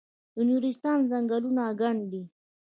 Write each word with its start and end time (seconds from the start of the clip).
د 0.35 0.37
نورستان 0.49 0.97
ځنګلونه 1.11 1.63
ګڼ 1.81 1.95
دي 2.11 2.23